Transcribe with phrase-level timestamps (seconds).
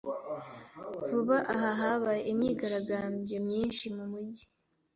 [1.09, 4.45] Vuba aha habaye imyigaragambyo myinshi mumujyi.